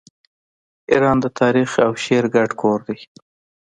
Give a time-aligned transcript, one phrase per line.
[0.91, 2.99] ایران د تاریخ او شعر ګډ کور دی.